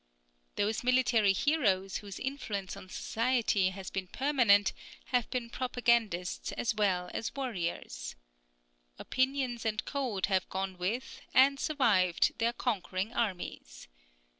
[0.55, 4.73] Those military heroes whose influence on society has been permanent
[5.13, 8.15] have been propagandists as well as warriors.
[8.97, 13.87] Opinions and codes have gone with, and survived, their conquering armies.